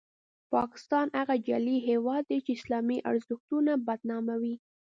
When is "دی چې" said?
2.29-2.51